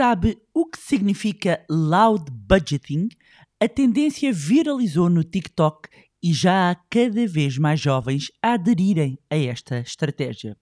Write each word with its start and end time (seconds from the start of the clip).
Sabe 0.00 0.38
o 0.54 0.64
que 0.64 0.78
significa 0.78 1.62
loud 1.68 2.30
budgeting? 2.30 3.10
A 3.62 3.68
tendência 3.68 4.32
viralizou 4.32 5.10
no 5.10 5.22
TikTok 5.22 5.90
e 6.22 6.32
já 6.32 6.70
há 6.70 6.74
cada 6.74 7.26
vez 7.26 7.58
mais 7.58 7.78
jovens 7.78 8.32
a 8.42 8.54
aderirem 8.54 9.18
a 9.28 9.36
esta 9.36 9.78
estratégia. 9.80 10.56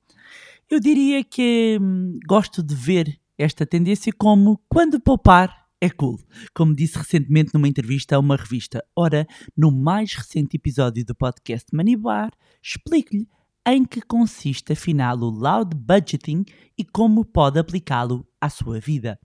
Eu 0.69 0.81
diria 0.81 1.23
que 1.23 1.79
hum, 1.81 2.19
gosto 2.27 2.65
de 2.65 2.75
ver 2.75 3.17
esta 3.39 3.65
tendência 3.65 4.13
como 4.13 4.61
quando 4.69 5.01
poupar 5.01 5.69
é 5.81 5.89
cool, 5.89 6.19
como 6.53 6.75
disse 6.75 6.99
recentemente 6.99 7.55
numa 7.55 7.69
entrevista 7.69 8.17
a 8.17 8.19
uma 8.19 8.35
revista. 8.35 8.85
Ora, 8.97 9.25
no 9.57 9.71
mais 9.71 10.15
recente 10.15 10.57
episódio 10.57 11.05
do 11.05 11.15
podcast 11.15 11.69
Manibar, 11.73 12.33
explico-lhe 12.61 13.29
em 13.71 13.85
que 13.85 14.01
consiste 14.01 14.73
afinal 14.73 15.19
o 15.19 15.29
loud 15.29 15.77
budgeting 15.77 16.43
e 16.79 16.83
como 16.83 17.23
pode 17.23 17.59
aplicá-lo 17.59 18.27
à 18.41 18.49
sua 18.49 18.81
vida. 18.81 19.19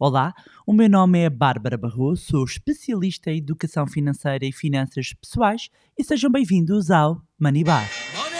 Olá, 0.00 0.34
o 0.66 0.72
meu 0.72 0.90
nome 0.90 1.20
é 1.20 1.30
Bárbara 1.30 1.78
Barroso, 1.78 2.24
sou 2.24 2.44
especialista 2.44 3.30
em 3.30 3.38
educação 3.38 3.86
financeira 3.86 4.44
e 4.44 4.50
finanças 4.50 5.14
pessoais 5.14 5.68
e 5.96 6.02
sejam 6.02 6.28
bem-vindos 6.28 6.90
ao 6.90 7.22
Money 7.38 7.62
Bar. 7.62 7.88
Money! 8.16 8.34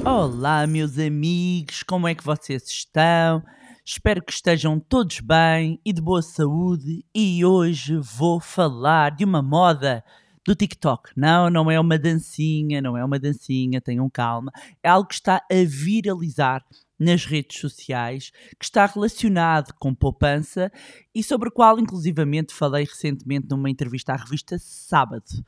Go. 0.00 0.08
Olá, 0.08 0.66
meus 0.68 0.98
amigos, 0.98 1.82
como 1.82 2.06
é 2.06 2.14
que 2.14 2.22
vocês 2.22 2.62
estão? 2.68 3.42
Espero 3.84 4.22
que 4.22 4.32
estejam 4.32 4.78
todos 4.78 5.18
bem 5.18 5.80
e 5.84 5.92
de 5.92 6.00
boa 6.00 6.22
saúde. 6.22 7.04
E 7.12 7.44
hoje 7.44 7.98
vou 7.98 8.38
falar 8.38 9.10
de 9.10 9.24
uma 9.24 9.42
moda 9.42 10.04
do 10.46 10.54
TikTok. 10.54 11.10
Não, 11.16 11.50
não 11.50 11.68
é 11.68 11.80
uma 11.80 11.98
dancinha, 11.98 12.80
não 12.80 12.96
é 12.96 13.04
uma 13.04 13.18
dancinha, 13.18 13.80
tenham 13.80 14.08
calma. 14.08 14.52
É 14.84 14.88
algo 14.88 15.08
que 15.08 15.14
está 15.14 15.38
a 15.50 15.64
viralizar 15.66 16.64
nas 16.96 17.24
redes 17.24 17.58
sociais, 17.58 18.30
que 18.56 18.64
está 18.64 18.86
relacionado 18.86 19.74
com 19.80 19.92
poupança 19.92 20.70
e 21.12 21.20
sobre 21.20 21.48
o 21.48 21.52
qual, 21.52 21.76
inclusivamente, 21.76 22.54
falei 22.54 22.84
recentemente 22.84 23.48
numa 23.50 23.68
entrevista 23.68 24.12
à 24.12 24.16
revista 24.16 24.58
Sábado. 24.60 25.44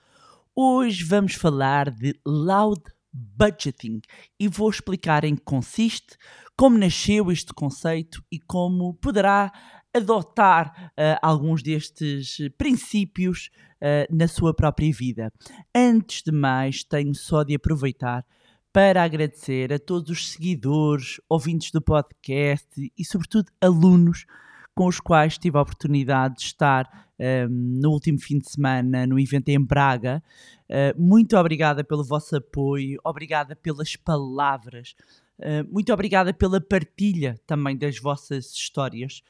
Hoje 0.57 1.05
vamos 1.05 1.35
falar 1.35 1.89
de 1.89 2.19
loud 2.27 2.83
budgeting 3.15 4.01
e 4.39 4.49
vou 4.49 4.69
explicar 4.69 5.25
em 5.25 5.37
que 5.37 5.45
consiste, 5.45 6.17
como 6.57 6.77
nasceu 6.77 7.31
este 7.31 7.55
conceito 7.55 8.23
e 8.31 8.41
como 8.41 8.95
poderá 8.95 9.53
adotar 9.95 10.91
uh, 10.91 11.19
alguns 11.23 11.63
destes 11.63 12.39
princípios 12.59 13.51
uh, 13.81 14.13
na 14.15 14.27
sua 14.27 14.53
própria 14.53 14.93
vida. 14.93 15.33
Antes 15.73 16.23
de 16.23 16.33
mais, 16.33 16.83
tenho 16.83 17.15
só 17.15 17.45
de 17.45 17.55
aproveitar 17.55 18.27
para 18.73 19.05
agradecer 19.05 19.73
a 19.73 19.79
todos 19.79 20.11
os 20.11 20.33
seguidores, 20.33 21.21
ouvintes 21.29 21.71
do 21.71 21.81
podcast 21.81 22.69
e, 22.77 23.05
sobretudo, 23.05 23.53
alunos 23.61 24.27
com 24.75 24.87
os 24.87 24.99
quais 25.01 25.39
tive 25.39 25.57
a 25.57 25.63
oportunidade 25.63 26.37
de 26.37 26.43
estar 26.43 27.07
um, 27.19 27.81
no 27.81 27.91
último 27.91 28.19
fim 28.19 28.39
de 28.39 28.51
semana 28.51 29.07
no 29.07 29.19
evento 29.19 29.49
em 29.49 29.61
Braga. 29.61 30.23
Uh, 30.69 31.01
muito 31.01 31.37
obrigada 31.37 31.85
pelo 31.85 32.05
vosso 32.05 32.37
apoio, 32.37 32.99
obrigada 33.05 33.55
pelas 33.55 33.95
palavras, 33.97 34.95
uh, 35.39 35.73
muito 35.73 35.93
obrigada 35.93 36.33
pela 36.35 36.61
partilha 36.61 37.41
também 37.47 37.77
das 37.77 37.99
vossas 37.99 38.53
histórias. 38.53 39.23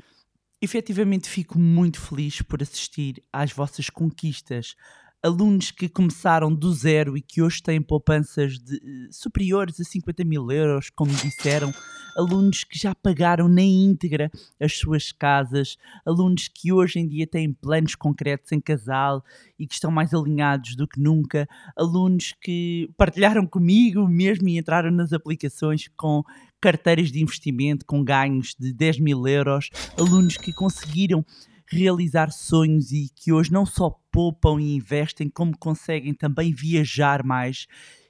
Efetivamente 0.63 1.29
fico 1.29 1.59
muito 1.59 2.01
feliz 2.01 2.41
por 2.41 2.63
assistir 2.63 3.23
às 3.31 3.53
vossas 3.53 3.91
conquistas, 3.91 4.75
alunos 5.23 5.71
que 5.71 5.89
começaram 5.89 6.55
do 6.55 6.73
zero 6.73 7.19
e 7.19 7.21
que 7.21 7.43
hoje 7.43 7.63
têm 7.63 7.83
poupanças 7.83 8.59
de, 8.59 8.77
uh, 8.77 9.13
superiores 9.13 9.79
a 9.79 9.85
50 9.85 10.25
mil 10.25 10.51
euros, 10.51 10.89
como 10.89 11.13
disseram, 11.13 11.73
alunos 12.17 12.65
que 12.65 12.79
já 12.79 12.95
pagaram 12.95 13.49
na 13.49 13.63
íntegra 13.63 14.31
as 14.61 14.77
suas 14.77 15.13
casas, 15.13 15.77
alunos 16.05 16.49
que 16.49 16.73
hoje 16.73 16.99
em 16.99 17.09
dia 17.09 17.27
têm 17.27 17.53
planos 17.53 17.95
concretos 17.95 18.53
em 18.53 18.61
casal 18.61 19.25
e 19.59 19.67
que 19.67 19.75
estão 19.75 19.91
mais 19.91 20.13
alinhados 20.15 20.77
do 20.77 20.87
que 20.87 21.01
nunca, 21.01 21.49
alunos 21.77 22.35
que 22.41 22.91
partilharam 22.97 23.47
comigo 23.47 24.07
mesmo 24.09 24.49
e 24.49 24.59
entraram 24.59 24.91
nas 24.91 25.13
aplicações 25.13 25.89
com 25.97 26.23
carteiras 26.61 27.13
de 27.13 27.23
investimento 27.23 27.85
com 27.85 28.03
ganhos 28.03 28.55
de 28.59 28.73
10 28.73 29.01
mil 29.01 29.27
euros, 29.29 29.69
alunos 29.99 30.37
que 30.37 30.53
conseguiram 30.53 31.25
realizar 31.67 32.31
sonhos 32.31 32.93
e 32.93 33.11
que 33.15 33.33
hoje 33.33 33.53
não 33.53 33.67
só 33.67 33.91
poupam 34.11 34.61
e 34.61 34.77
investem, 34.77 35.29
como 35.29 35.57
conseguem 35.59 36.15
também 36.15 36.53
viajar 36.53 37.25
mais. 37.25 37.67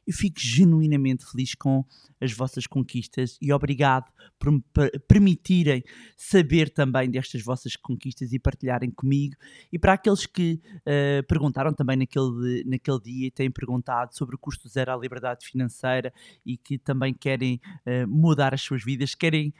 Eu 0.06 0.12
fico 0.12 0.38
genuinamente 0.38 1.24
feliz 1.24 1.54
com 1.54 1.84
as 2.20 2.32
vossas 2.32 2.66
conquistas 2.66 3.36
e 3.40 3.52
obrigado 3.52 4.10
por 4.38 4.50
me 4.50 4.62
permitirem 5.06 5.82
saber 6.16 6.70
também 6.70 7.10
destas 7.10 7.42
vossas 7.42 7.76
conquistas 7.76 8.32
e 8.32 8.38
partilharem 8.38 8.90
comigo. 8.90 9.36
E 9.72 9.78
para 9.78 9.94
aqueles 9.94 10.26
que 10.26 10.60
uh, 10.78 11.26
perguntaram 11.26 11.72
também 11.72 11.96
naquele, 11.96 12.64
naquele 12.64 13.00
dia 13.00 13.26
e 13.26 13.30
têm 13.30 13.50
perguntado 13.50 14.16
sobre 14.16 14.34
o 14.34 14.38
custo 14.38 14.68
zero 14.68 14.92
à 14.92 14.96
liberdade 14.96 15.46
financeira 15.46 16.12
e 16.44 16.56
que 16.56 16.78
também 16.78 17.12
querem 17.12 17.60
uh, 17.86 18.08
mudar 18.08 18.54
as 18.54 18.62
suas 18.62 18.82
vidas, 18.82 19.14
querem 19.14 19.52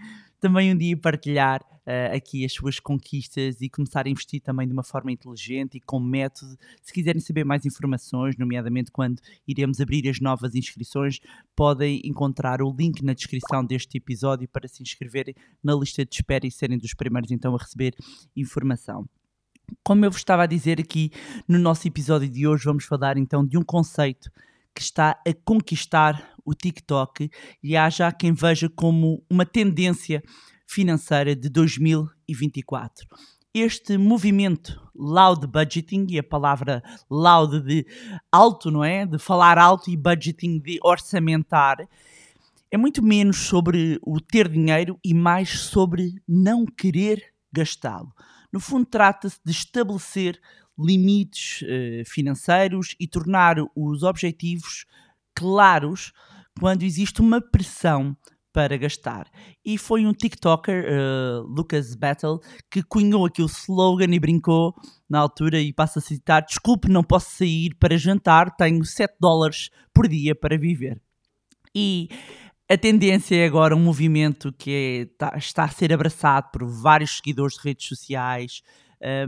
também 0.45 0.71
um 0.71 0.77
dia 0.77 0.95
partilhar 0.95 1.63
uh, 1.63 2.15
aqui 2.15 2.45
as 2.45 2.53
suas 2.53 2.79
conquistas 2.79 3.63
e 3.63 3.71
começar 3.71 4.07
a 4.07 4.11
investir 4.11 4.43
também 4.43 4.67
de 4.67 4.75
uma 4.75 4.83
forma 4.83 5.11
inteligente 5.11 5.79
e 5.79 5.81
com 5.81 5.99
método. 5.99 6.55
Se 6.83 6.93
quiserem 6.93 7.19
saber 7.19 7.45
mais 7.45 7.65
informações, 7.65 8.37
nomeadamente 8.37 8.91
quando 8.91 9.23
iremos 9.49 9.81
abrir 9.81 10.07
as 10.07 10.21
novas 10.21 10.55
inscrições, 10.55 11.19
podem 11.57 12.03
encontrar 12.05 12.61
o 12.61 12.71
link 12.71 13.03
na 13.03 13.15
descrição 13.15 13.65
deste 13.65 13.97
episódio 13.97 14.47
para 14.47 14.69
se 14.69 14.83
inscreverem 14.83 15.35
na 15.63 15.75
lista 15.75 16.05
de 16.05 16.15
espera 16.15 16.47
e 16.47 16.51
serem 16.51 16.77
dos 16.77 16.93
primeiros 16.93 17.31
então 17.31 17.55
a 17.55 17.59
receber 17.59 17.95
informação. 18.37 19.09
Como 19.83 20.05
eu 20.05 20.11
vos 20.11 20.21
estava 20.21 20.43
a 20.43 20.47
dizer 20.47 20.79
aqui 20.79 21.11
no 21.49 21.59
nosso 21.59 21.89
episódio 21.89 22.29
de 22.29 22.47
hoje, 22.47 22.67
vamos 22.67 22.85
falar 22.85 23.17
então 23.17 23.47
de 23.47 23.57
um 23.57 23.63
conceito 23.63 24.31
que 24.75 24.83
está 24.83 25.13
a 25.27 25.33
conquistar 25.43 26.34
o 26.45 26.55
TikTok 26.55 27.31
e 27.63 27.77
há 27.77 27.89
já 27.89 28.13
quem 28.13 28.33
veja 28.33 28.69
como 28.69 29.25
uma 29.31 29.47
tendência 29.47 30.23
financeira 30.67 31.35
de 31.35 31.49
2024. 31.49 33.07
Este 33.53 33.97
movimento 33.97 34.81
loud 34.95 35.47
budgeting, 35.47 36.07
e 36.11 36.19
a 36.19 36.23
palavra 36.23 36.83
loud 37.11 37.61
de 37.61 37.87
alto, 38.31 38.71
não 38.71 38.83
é? 38.83 39.07
De 39.07 39.19
falar 39.19 39.59
alto 39.59 39.91
e 39.91 39.97
budgeting 39.97 40.59
de 40.59 40.79
orçamentar, 40.83 41.89
é 42.71 42.77
muito 42.77 43.03
menos 43.03 43.37
sobre 43.39 43.99
o 44.03 44.21
ter 44.21 44.49
dinheiro 44.49 44.99
e 45.05 45.15
mais 45.15 45.61
sobre 45.61 46.21
não 46.27 46.67
querer 46.67 47.23
gastá-lo. 47.53 48.13
No 48.53 48.59
fundo, 48.59 48.87
trata-se 48.87 49.39
de 49.45 49.53
estabelecer 49.53 50.41
limites 50.77 51.63
uh, 51.63 52.05
financeiros 52.05 52.97
e 52.99 53.07
tornar 53.07 53.57
os 53.77 54.03
objetivos 54.03 54.87
claros 55.35 56.13
quando 56.59 56.83
existe 56.83 57.21
uma 57.21 57.41
pressão 57.41 58.17
para 58.53 58.77
gastar. 58.77 59.27
E 59.65 59.77
foi 59.77 60.07
um 60.07 60.13
TikToker, 60.13 60.85
uh, 60.85 61.43
Lucas 61.43 61.97
Battle, 61.97 62.41
que 62.71 62.83
cunhou 62.85 63.27
aqui 63.27 63.43
o 63.43 63.47
slogan 63.47 64.15
e 64.15 64.21
brincou 64.21 64.73
na 65.11 65.19
altura 65.19 65.61
e 65.61 65.73
passa 65.73 65.99
a 65.99 66.03
citar: 66.03 66.45
Desculpe, 66.45 66.89
não 66.89 67.03
posso 67.03 67.37
sair 67.37 67.75
para 67.75 67.99
jantar, 67.99 68.55
tenho 68.55 68.85
7 68.85 69.17
dólares 69.21 69.71
por 69.93 70.07
dia 70.07 70.35
para 70.35 70.57
viver. 70.57 71.03
E 71.75 72.09
a 72.71 72.79
tendência 72.79 73.35
é 73.35 73.45
agora 73.45 73.75
um 73.75 73.83
movimento 73.83 74.53
que 74.53 74.71
é, 75.11 75.17
tá, 75.19 75.37
está 75.37 75.65
a 75.65 75.69
ser 75.69 75.93
abraçado 75.93 76.51
por 76.53 76.65
vários 76.65 77.17
seguidores 77.17 77.57
de 77.57 77.63
redes 77.63 77.89
sociais, 77.89 78.63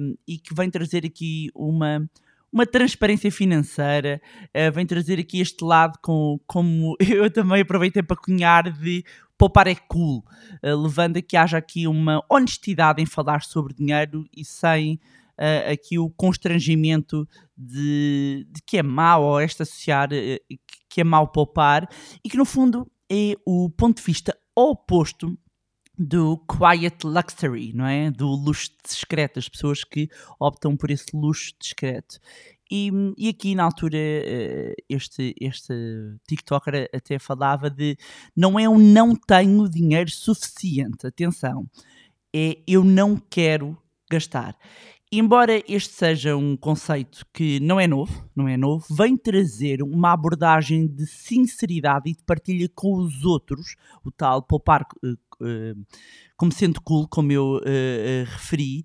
um, 0.00 0.14
e 0.26 0.38
que 0.38 0.54
vem 0.54 0.70
trazer 0.70 1.04
aqui 1.04 1.50
uma, 1.54 2.08
uma 2.52 2.66
transparência 2.66 3.30
financeira, 3.30 4.20
uh, 4.48 4.72
vem 4.72 4.86
trazer 4.86 5.18
aqui 5.18 5.40
este 5.40 5.64
lado 5.64 5.98
com, 6.02 6.38
como 6.46 6.96
eu 7.00 7.30
também 7.30 7.60
aproveitei 7.60 8.02
para 8.02 8.16
cunhar 8.16 8.70
de 8.70 9.04
poupar 9.36 9.66
é 9.66 9.74
cool, 9.74 10.24
uh, 10.62 10.82
levando 10.82 11.18
a 11.18 11.22
que 11.22 11.36
haja 11.36 11.58
aqui 11.58 11.86
uma 11.86 12.24
honestidade 12.30 13.02
em 13.02 13.06
falar 13.06 13.42
sobre 13.42 13.74
dinheiro 13.74 14.24
e 14.34 14.44
sem 14.44 14.94
uh, 15.38 15.72
aqui 15.72 15.98
o 15.98 16.10
constrangimento 16.10 17.28
de, 17.56 18.46
de, 18.50 18.62
que 18.66 18.78
é 18.78 18.82
mau 18.82 19.22
ou 19.22 19.40
este 19.40 19.62
associar 19.62 20.08
que 20.88 21.00
é 21.00 21.04
mau 21.04 21.28
poupar 21.28 21.88
e 22.24 22.28
que 22.28 22.36
no 22.36 22.44
fundo 22.44 22.90
é 23.10 23.34
o 23.44 23.70
ponto 23.70 23.98
de 23.98 24.02
vista 24.02 24.36
oposto 24.54 25.38
do 25.98 26.38
quiet 26.38 27.04
luxury, 27.04 27.72
não 27.72 27.86
é? 27.86 28.10
Do 28.10 28.28
luxo 28.28 28.70
discreto, 28.84 29.38
as 29.38 29.48
pessoas 29.48 29.84
que 29.84 30.08
optam 30.38 30.76
por 30.76 30.90
esse 30.90 31.06
luxo 31.14 31.52
discreto. 31.60 32.18
E, 32.70 32.90
e 33.16 33.28
aqui 33.28 33.54
na 33.54 33.62
altura 33.62 33.96
eh, 33.96 34.74
este, 34.88 35.34
este 35.40 35.72
TikToker 36.26 36.90
até 36.92 37.18
falava 37.18 37.70
de 37.70 37.96
não 38.36 38.58
é 38.58 38.68
um 38.68 38.78
não 38.78 39.14
tenho 39.14 39.68
dinheiro 39.68 40.10
suficiente, 40.10 41.06
atenção, 41.06 41.64
é 42.34 42.58
eu 42.66 42.82
não 42.82 43.16
quero 43.16 43.78
gastar. 44.10 44.56
Embora 45.12 45.62
este 45.68 45.94
seja 45.94 46.36
um 46.36 46.56
conceito 46.56 47.24
que 47.32 47.60
não 47.60 47.78
é 47.78 47.86
novo, 47.86 48.28
não 48.34 48.48
é 48.48 48.56
novo, 48.56 48.84
vem 48.92 49.16
trazer 49.16 49.80
uma 49.80 50.12
abordagem 50.12 50.84
de 50.84 51.06
sinceridade 51.06 52.10
e 52.10 52.14
de 52.14 52.24
partilha 52.24 52.68
com 52.74 52.96
os 52.98 53.24
outros, 53.24 53.76
o 54.04 54.10
tal 54.10 54.42
poupar 54.42 54.82
uh, 55.04 55.12
uh, 55.12 55.86
como 56.36 56.50
sendo 56.50 56.80
cool, 56.80 57.06
como 57.06 57.30
eu 57.30 57.58
uh, 57.58 58.24
referi, 58.26 58.84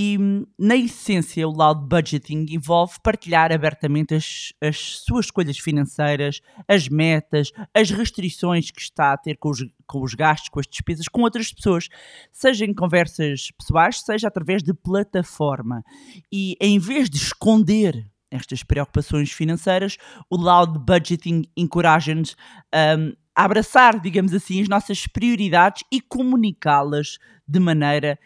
e 0.00 0.16
na 0.56 0.76
essência 0.76 1.48
o 1.48 1.50
loud 1.50 1.88
budgeting 1.88 2.46
envolve 2.50 2.94
partilhar 3.02 3.50
abertamente 3.50 4.14
as, 4.14 4.52
as 4.62 5.00
suas 5.00 5.24
escolhas 5.24 5.58
financeiras, 5.58 6.40
as 6.68 6.88
metas, 6.88 7.50
as 7.74 7.90
restrições 7.90 8.70
que 8.70 8.80
está 8.80 9.12
a 9.12 9.16
ter 9.16 9.36
com 9.38 9.48
os, 9.48 9.58
com 9.88 10.00
os 10.00 10.14
gastos, 10.14 10.50
com 10.50 10.60
as 10.60 10.68
despesas, 10.68 11.08
com 11.08 11.22
outras 11.22 11.52
pessoas, 11.52 11.88
seja 12.30 12.64
em 12.64 12.72
conversas 12.72 13.50
pessoais, 13.58 14.00
seja 14.00 14.28
através 14.28 14.62
de 14.62 14.72
plataforma. 14.72 15.82
E 16.30 16.54
em 16.60 16.78
vez 16.78 17.10
de 17.10 17.16
esconder 17.16 18.08
estas 18.30 18.62
preocupações 18.62 19.32
financeiras, 19.32 19.96
o 20.30 20.36
loud 20.36 20.78
budgeting 20.78 21.42
encoraja-nos 21.56 22.36
um, 22.72 23.14
a 23.34 23.44
abraçar, 23.44 23.98
digamos 23.98 24.32
assim, 24.32 24.62
as 24.62 24.68
nossas 24.68 25.08
prioridades 25.08 25.82
e 25.90 26.00
comunicá-las 26.00 27.18
de 27.48 27.58
maneira 27.58 28.16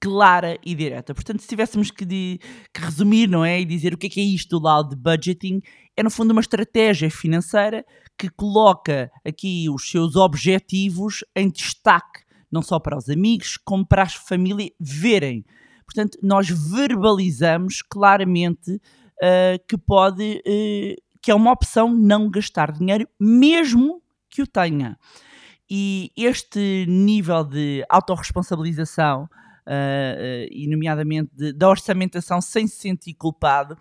clara 0.00 0.58
e 0.64 0.74
direta. 0.74 1.14
Portanto, 1.14 1.40
se 1.40 1.48
tivéssemos 1.48 1.90
que, 1.90 2.04
de, 2.04 2.38
que, 2.72 2.80
resumir, 2.80 3.28
não 3.28 3.44
é? 3.44 3.60
E 3.60 3.64
dizer 3.64 3.94
o 3.94 3.98
que 3.98 4.06
é, 4.06 4.10
que 4.10 4.20
é 4.20 4.24
isto 4.24 4.58
do 4.58 4.64
loud 4.64 4.94
budgeting, 4.94 5.60
é 5.96 6.02
no 6.02 6.10
fundo 6.10 6.32
uma 6.32 6.40
estratégia 6.40 7.10
financeira 7.10 7.84
que 8.18 8.28
coloca 8.30 9.10
aqui 9.24 9.68
os 9.70 9.90
seus 9.90 10.16
objetivos 10.16 11.24
em 11.34 11.50
destaque, 11.50 12.20
não 12.50 12.62
só 12.62 12.78
para 12.78 12.96
os 12.96 13.08
amigos, 13.08 13.56
como 13.56 13.86
para 13.86 14.02
a 14.02 14.08
família 14.08 14.70
verem. 14.78 15.44
Portanto, 15.84 16.18
nós 16.22 16.48
verbalizamos 16.48 17.82
claramente 17.82 18.72
uh, 18.72 19.66
que 19.68 19.78
pode, 19.78 20.42
uh, 20.46 21.02
que 21.22 21.30
é 21.30 21.34
uma 21.34 21.52
opção 21.52 21.94
não 21.94 22.30
gastar 22.30 22.72
dinheiro, 22.72 23.08
mesmo 23.20 24.02
que 24.28 24.42
o 24.42 24.46
tenha. 24.46 24.98
E 25.68 26.12
este 26.16 26.86
nível 26.86 27.42
de 27.42 27.84
autorresponsabilização 27.88 29.28
uh, 29.66 30.46
e 30.50 30.68
nomeadamente 30.68 31.30
de, 31.34 31.52
da 31.52 31.68
orçamentação 31.68 32.40
sem 32.40 32.66
se 32.66 32.76
sentir 32.76 33.14
culpado 33.14 33.76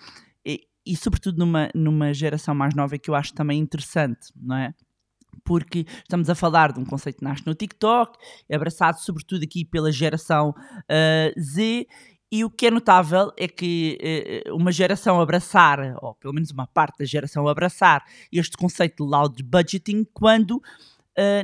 e, 0.46 0.62
e, 0.86 0.96
sobretudo 0.96 1.38
numa, 1.38 1.70
numa 1.74 2.14
geração 2.14 2.56
mais 2.56 2.74
nova 2.76 2.98
que 2.98 3.10
eu 3.10 3.16
acho 3.16 3.34
também 3.34 3.60
interessante, 3.60 4.32
não 4.36 4.56
é? 4.56 4.74
Porque 5.44 5.86
estamos 5.98 6.30
a 6.30 6.36
falar 6.36 6.72
de 6.72 6.80
um 6.80 6.86
conceito 6.86 7.18
que 7.18 7.24
nasce 7.24 7.46
no 7.46 7.54
TikTok, 7.54 8.18
abraçado 8.52 9.00
sobretudo 9.00 9.44
aqui 9.44 9.64
pela 9.64 9.92
geração 9.92 10.50
uh, 10.50 11.42
Z, 11.42 11.86
e 12.32 12.44
o 12.44 12.50
que 12.50 12.68
é 12.68 12.72
notável 12.72 13.32
é 13.38 13.48
que 13.48 14.44
uh, 14.48 14.56
uma 14.56 14.72
geração 14.72 15.22
abraçar, 15.22 15.96
ou 16.02 16.16
pelo 16.16 16.34
menos 16.34 16.52
uma 16.52 16.68
parte 16.68 16.98
da 17.00 17.06
geração 17.06 17.48
abraçar, 17.48 18.04
este 18.32 18.58
conceito 18.58 19.04
de 19.04 19.10
loud 19.10 19.44
budgeting, 19.44 20.06
quando 20.14 20.58
uh, 20.58 20.62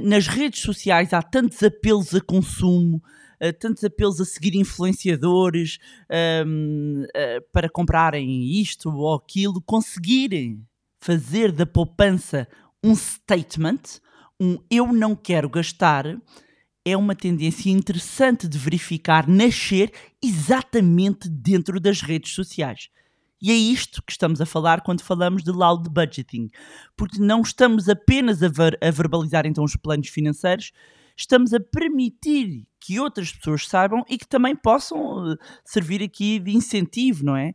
nas 0.01 0.27
redes 0.27 0.61
sociais 0.61 1.13
há 1.13 1.21
tantos 1.21 1.61
apelos 1.63 2.13
a 2.15 2.21
consumo, 2.21 3.01
uh, 3.41 3.53
tantos 3.59 3.83
apelos 3.83 4.21
a 4.21 4.25
seguir 4.25 4.55
influenciadores 4.55 5.79
um, 6.45 7.03
uh, 7.03 7.07
eh, 7.13 7.39
para 7.51 7.69
comprarem 7.69 8.43
isto 8.61 8.89
ou 8.89 9.15
aquilo, 9.15 9.61
conseguirem 9.61 10.65
fazer 10.99 11.51
da 11.51 11.65
poupança 11.65 12.47
um 12.83 12.95
statement, 12.95 13.99
um 14.39 14.57
eu 14.69 14.93
não 14.93 15.15
quero 15.15 15.49
gastar, 15.49 16.05
é 16.85 16.97
uma 16.97 17.15
tendência 17.15 17.69
interessante 17.69 18.47
de 18.47 18.57
verificar 18.57 19.27
nascer 19.27 19.91
exatamente 20.21 21.29
dentro 21.29 21.79
das 21.79 22.01
redes 22.01 22.33
sociais. 22.33 22.89
E 23.41 23.51
é 23.51 23.55
isto 23.55 24.03
que 24.03 24.11
estamos 24.11 24.39
a 24.39 24.45
falar 24.45 24.81
quando 24.81 25.01
falamos 25.01 25.43
de 25.43 25.51
loud 25.51 25.89
budgeting, 25.89 26.49
porque 26.95 27.19
não 27.19 27.41
estamos 27.41 27.89
apenas 27.89 28.43
a, 28.43 28.47
ver, 28.47 28.77
a 28.81 28.91
verbalizar 28.91 29.47
então 29.47 29.63
os 29.63 29.75
planos 29.75 30.09
financeiros, 30.09 30.71
estamos 31.15 31.53
a 31.53 31.59
permitir 31.59 32.65
que 32.81 32.99
outras 32.99 33.31
pessoas 33.31 33.67
saibam 33.67 34.03
e 34.09 34.17
que 34.17 34.27
também 34.27 34.55
possam 34.55 35.31
eh, 35.31 35.35
servir 35.63 36.01
aqui 36.01 36.39
de 36.39 36.51
incentivo, 36.51 37.23
não 37.23 37.37
é? 37.37 37.53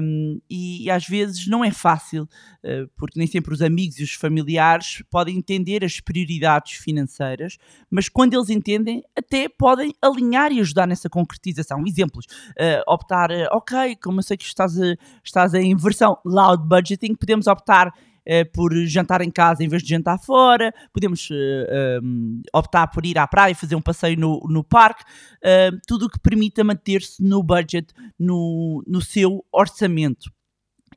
Um, 0.00 0.40
e, 0.48 0.90
às 0.90 1.06
vezes 1.06 1.46
não 1.46 1.62
é 1.62 1.70
fácil, 1.70 2.22
uh, 2.22 2.88
porque 2.96 3.18
nem 3.18 3.28
sempre 3.28 3.52
os 3.52 3.60
amigos 3.60 3.98
e 3.98 4.02
os 4.02 4.14
familiares 4.14 5.02
podem 5.10 5.36
entender 5.36 5.84
as 5.84 6.00
prioridades 6.00 6.78
financeiras, 6.78 7.58
mas 7.90 8.08
quando 8.08 8.32
eles 8.32 8.48
entendem, 8.48 9.02
até 9.14 9.50
podem 9.50 9.92
alinhar 10.00 10.50
e 10.50 10.60
ajudar 10.60 10.86
nessa 10.86 11.10
concretização. 11.10 11.84
Exemplos: 11.86 12.24
uh, 12.52 12.90
optar, 12.90 13.30
ok, 13.52 13.96
como 13.96 14.20
eu 14.20 14.22
sei 14.22 14.38
que 14.38 14.44
estás, 14.44 14.80
a, 14.80 14.94
estás 15.22 15.52
em 15.52 15.76
versão 15.76 16.16
loud 16.24 16.66
budgeting, 16.66 17.14
podemos 17.14 17.46
optar 17.46 17.92
uh, 18.26 18.50
por 18.52 18.74
jantar 18.86 19.20
em 19.20 19.30
casa 19.30 19.64
em 19.64 19.68
vez 19.68 19.82
de 19.82 19.88
jantar 19.88 20.18
fora, 20.18 20.72
podemos 20.92 21.28
uh, 21.30 21.34
eh, 21.34 22.00
um, 22.02 22.42
optar 22.52 22.86
por 22.88 23.04
ir 23.04 23.18
à 23.18 23.26
praia 23.26 23.52
e 23.52 23.54
fazer 23.54 23.76
um 23.76 23.80
passeio 23.80 24.18
no, 24.18 24.40
no 24.48 24.62
parque, 24.64 25.02
uh, 25.04 25.78
tudo 25.86 26.06
o 26.06 26.08
que 26.08 26.18
permita 26.18 26.64
manter-se 26.64 27.22
no 27.22 27.42
budget, 27.42 27.92
no, 28.18 28.82
no 28.86 29.00
seu 29.00 29.44
orçamento. 29.52 30.30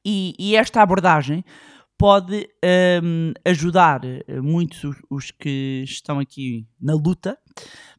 E, 0.06 0.33
e 0.39 0.56
esta 0.56 0.81
abordagem 0.81 1.44
pode 1.97 2.47
um, 3.03 3.33
ajudar 3.44 4.01
muitos 4.41 4.95
os 5.09 5.31
que 5.31 5.83
estão 5.83 6.19
aqui 6.19 6.67
na 6.79 6.94
luta 6.94 7.38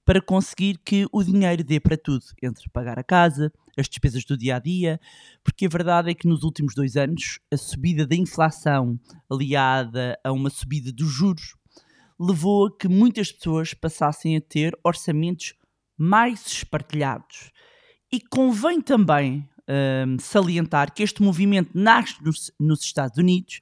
para 0.05 0.23
conseguir 0.23 0.79
que 0.85 1.07
o 1.13 1.23
dinheiro 1.23 1.65
dê 1.65 1.81
para 1.81 1.97
tudo, 1.97 2.25
entre 2.43 2.71
pagar 2.71 2.99
a 2.99 3.03
casa, 3.03 3.53
as 3.77 3.89
despesas 3.89 4.25
do 4.25 4.39
dia 4.39 4.57
a 4.57 4.59
dia, 4.59 5.01
porque 5.45 5.67
a 5.67 5.69
verdade 5.69 6.11
é 6.11 6.15
que 6.15 6.29
nos 6.29 6.45
últimos 6.45 6.75
dois 6.75 6.97
anos 6.97 7.41
a 7.53 7.57
subida 7.57 8.07
da 8.07 8.17
inflação, 8.17 8.99
aliada 9.31 10.19
a 10.25 10.33
uma 10.33 10.49
subida 10.49 10.93
dos 10.93 11.11
juros, 11.11 11.55
levou 12.19 12.67
a 12.67 12.77
que 12.77 12.89
muitas 12.89 13.31
pessoas 13.31 13.75
passassem 13.75 14.37
a 14.37 14.41
ter 14.41 14.79
orçamentos 14.83 15.55
mais 15.97 16.47
espartilhados. 16.47 17.51
E 18.11 18.21
convém 18.21 18.81
também 18.81 19.47
um, 19.69 20.19
salientar 20.19 20.93
que 20.93 21.03
este 21.03 21.23
movimento 21.23 21.71
nasce 21.75 22.23
nos, 22.23 22.51
nos 22.59 22.83
Estados 22.83 23.19
Unidos, 23.19 23.61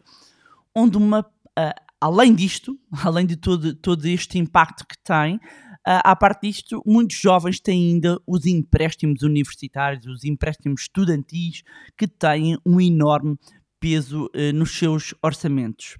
onde 0.74 0.96
uma, 0.96 1.20
uh, 1.20 1.80
além 2.00 2.34
disto, 2.34 2.78
além 3.02 3.26
de 3.26 3.36
todo, 3.36 3.74
todo 3.74 4.06
este 4.06 4.38
impacto 4.38 4.86
que 4.86 4.96
tem, 4.98 5.40
Uh, 5.88 6.02
à 6.02 6.16
parte 6.16 6.48
disto, 6.48 6.82
muitos 6.84 7.16
jovens 7.16 7.60
têm 7.60 7.92
ainda 7.92 8.20
os 8.26 8.44
empréstimos 8.44 9.22
universitários, 9.22 10.04
os 10.04 10.24
empréstimos 10.24 10.80
estudantis, 10.80 11.62
que 11.96 12.08
têm 12.08 12.58
um 12.66 12.80
enorme 12.80 13.38
peso 13.78 14.24
uh, 14.24 14.52
nos 14.52 14.76
seus 14.76 15.14
orçamentos. 15.22 15.96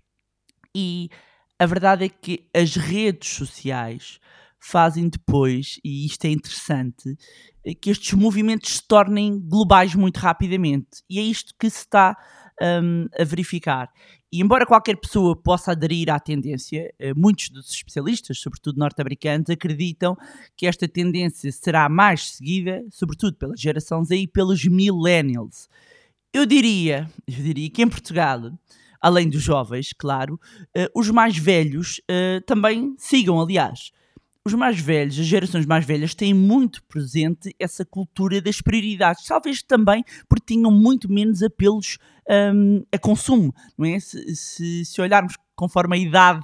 E 0.75 1.09
a 1.57 1.65
verdade 1.67 2.05
é 2.05 2.09
que 2.09 2.49
as 2.53 2.75
redes 2.75 3.31
sociais 3.31 4.19
fazem 4.61 5.09
depois, 5.09 5.79
e 5.85 6.07
isto 6.07 6.25
é 6.25 6.31
interessante, 6.31 7.17
eh, 7.65 7.75
que 7.75 7.91
estes 7.91 8.13
movimentos 8.15 8.77
se 8.77 8.87
tornem 8.87 9.39
globais 9.39 9.95
muito 9.95 10.19
rapidamente. 10.19 11.03
E 11.09 11.19
é 11.19 11.23
isto 11.23 11.55
que 11.59 11.69
se 11.71 11.79
está 11.79 12.17
um, 12.61 13.07
a 13.19 13.25
verificar. 13.25 13.89
E 14.33 14.41
embora 14.41 14.67
qualquer 14.67 14.97
pessoa 14.97 15.41
possa 15.41 15.73
aderir 15.73 16.11
à 16.11 16.19
tendência, 16.19 16.93
eh, 16.99 17.15
muitos 17.15 17.49
dos 17.51 17.71
especialistas, 17.71 18.41
sobretudo 18.41 18.79
norte-americanos, 18.79 19.49
acreditam 19.51 20.17
que 20.57 20.67
esta 20.67 20.89
tendência 20.89 21.51
será 21.53 21.89
mais 21.89 22.31
seguida, 22.31 22.85
sobretudo 22.91 23.37
pela 23.37 23.57
geração 23.57 24.05
Z 24.05 24.17
e 24.17 24.27
pelos 24.27 24.65
millennials. 24.65 25.69
Eu 26.33 26.45
diria, 26.45 27.09
eu 27.27 27.35
diria 27.43 27.71
que 27.71 27.83
em 27.83 27.89
Portugal, 27.89 28.53
além 29.01 29.29
dos 29.29 29.43
jovens, 29.43 29.93
claro, 29.97 30.35
uh, 30.77 30.91
os 30.95 31.09
mais 31.11 31.39
velhos 31.39 32.01
também 32.47 32.95
sigam, 32.99 33.41
aliás 33.41 33.93
os 34.47 34.55
mais 34.55 34.79
velhos, 34.81 35.19
as 35.19 35.27
gerações 35.27 35.67
mais 35.67 35.85
velhas, 35.85 36.15
têm 36.15 36.33
muito 36.33 36.83
presente 36.85 37.55
essa 37.59 37.85
cultura 37.85 38.41
das 38.41 38.61
prioridades, 38.61 39.25
talvez 39.25 39.63
também 39.63 40.05
porque 40.29 40.55
tinham 40.55 40.71
muito 40.71 41.11
menos 41.11 41.43
apelos 41.43 41.99
um, 42.29 42.83
a 42.93 42.99
consumo, 42.99 43.55
não 43.77 43.87
é? 43.87 43.99
Se, 44.01 44.35
se, 44.35 44.85
se, 44.85 45.01
olharmos 45.01 45.35
conforme 45.55 45.97
a 45.97 45.99
idade 45.99 46.41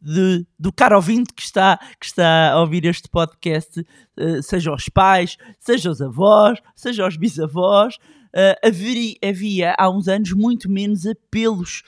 de, 0.00 0.46
do 0.58 0.72
caro 0.72 0.96
ouvinte 0.96 1.32
que 1.34 1.42
está, 1.42 1.78
que 2.00 2.06
está 2.06 2.52
a 2.52 2.60
ouvir 2.60 2.84
este 2.86 3.08
podcast, 3.08 3.80
uh, 3.80 4.42
seja 4.42 4.72
os 4.72 4.88
pais, 4.88 5.36
seja 5.58 5.90
os 5.90 6.00
avós, 6.00 6.58
seja 6.74 7.06
os 7.06 7.16
bisavós, 7.16 7.96
uh, 7.96 8.66
havia, 8.66 9.14
havia 9.22 9.74
há 9.78 9.90
uns 9.90 10.08
anos 10.08 10.32
muito 10.32 10.70
menos 10.70 11.06
apelos 11.06 11.82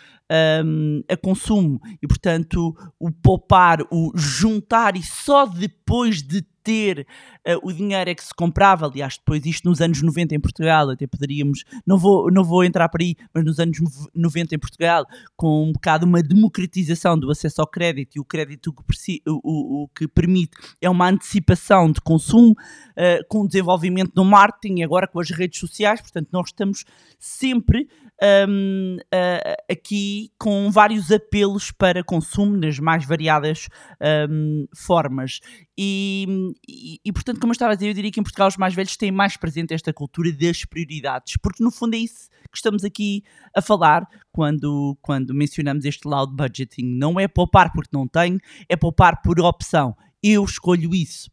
um, 0.64 1.02
a 1.09 1.16
consumo. 1.16 1.80
E, 2.02 2.06
portanto, 2.06 2.75
o 2.99 3.11
poupar, 3.11 3.78
o 3.90 4.12
juntar 4.14 4.97
e 4.97 5.02
só 5.02 5.47
depois 5.47 6.23
de 6.23 6.45
ter 6.66 7.06
uh, 7.46 7.61
o 7.62 7.73
dinheiro 7.73 8.11
é 8.11 8.14
que 8.14 8.25
se 8.25 8.35
comprava, 8.35 8.87
aliás, 8.87 9.16
depois 9.16 9.46
isto 9.46 9.68
nos 9.68 9.80
anos 9.80 10.02
90 10.02 10.35
em 10.35 10.40
Portugal, 10.40 10.90
até 10.90 11.06
poderíamos, 11.06 11.64
não 11.87 11.96
vou, 11.96 12.28
não 12.28 12.42
vou 12.42 12.64
entrar 12.64 12.88
por 12.88 13.00
aí, 13.00 13.14
mas 13.32 13.44
nos 13.44 13.61
anos 13.61 13.78
90 14.12 14.56
em 14.56 14.58
Portugal, 14.58 15.06
com 15.37 15.68
um 15.68 15.73
bocado 15.73 16.04
uma 16.04 16.20
democratização 16.20 17.16
do 17.16 17.30
acesso 17.30 17.61
ao 17.61 17.68
crédito 17.68 18.16
e 18.16 18.20
o 18.20 18.25
crédito 18.25 18.73
que, 18.73 19.23
o, 19.28 19.85
o, 19.85 19.88
que 19.96 20.08
permite 20.08 20.56
é 20.80 20.90
uma 20.90 21.08
antecipação 21.08 21.92
de 21.92 22.00
consumo, 22.00 22.50
uh, 22.50 23.25
com 23.28 23.42
o 23.42 23.46
desenvolvimento 23.46 24.12
do 24.12 24.25
marketing 24.25 24.82
agora 24.82 25.06
com 25.06 25.20
as 25.20 25.30
redes 25.30 25.61
sociais, 25.61 26.00
portanto 26.00 26.30
nós 26.32 26.49
estamos 26.49 26.85
sempre 27.16 27.87
um, 28.49 28.96
uh, 28.96 29.62
aqui 29.70 30.30
com 30.38 30.70
vários 30.70 31.12
apelos 31.12 31.70
para 31.70 32.02
consumo 32.02 32.56
nas 32.56 32.78
mais 32.78 33.04
variadas 33.04 33.68
um, 34.30 34.66
formas. 34.75 35.40
E, 35.78 36.54
e, 37.04 37.12
portanto, 37.12 37.38
como 37.38 37.50
eu 37.50 37.54
estava 37.54 37.73
a 37.73 37.75
dizer, 37.75 37.88
eu 37.88 37.95
diria 37.95 38.11
que 38.11 38.18
em 38.18 38.23
Portugal 38.23 38.49
os 38.49 38.56
mais 38.56 38.75
velhos 38.75 38.97
têm 38.97 39.12
mais 39.12 39.37
presente 39.37 39.75
esta 39.75 39.92
cultura 39.92 40.33
das 40.33 40.64
prioridades, 40.64 41.37
porque 41.42 41.62
no 41.62 41.71
fundo 41.71 41.95
é 41.95 41.99
isso 41.99 42.30
que 42.50 42.56
estamos 42.56 42.83
aqui 42.83 43.23
a 43.54 43.61
falar 43.61 44.09
quando, 44.33 44.97
quando 45.02 45.35
mencionamos 45.35 45.85
este 45.85 46.09
loud 46.09 46.35
budgeting. 46.35 46.85
Não 46.85 47.21
é 47.21 47.28
poupar 47.28 47.73
porque 47.73 47.90
não 47.92 48.09
tenho, 48.09 48.38
é 48.68 48.76
poupar 48.76 49.21
por 49.21 49.38
opção. 49.40 49.95
Eu 50.23 50.45
escolho 50.45 50.95
isso 50.95 51.30